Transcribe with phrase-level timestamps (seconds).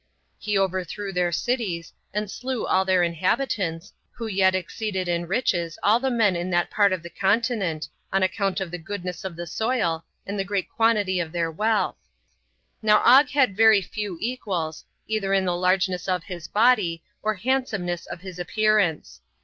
[0.39, 5.99] He overthrew their cities, and slew all their inhabitants, who yet exceeded in riches all
[5.99, 9.45] the men in that part of the continent, on account of the goodness of the
[9.45, 11.99] soil, and the great quantity of their wealth.
[12.81, 18.07] Now Og had very few equals, either in the largeness of his body, or handsomeness
[18.07, 19.21] of his appearance.